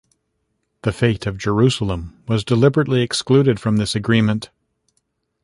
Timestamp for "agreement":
3.93-4.49